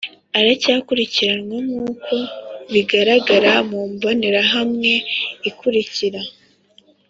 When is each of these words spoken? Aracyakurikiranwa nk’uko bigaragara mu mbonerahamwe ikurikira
Aracyakurikiranwa 0.39 1.57
nk’uko 1.67 2.15
bigaragara 2.73 3.51
mu 3.69 3.79
mbonerahamwe 3.91 4.91
ikurikira 5.49 6.21